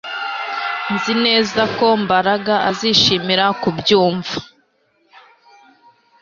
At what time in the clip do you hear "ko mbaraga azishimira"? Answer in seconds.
1.77-3.45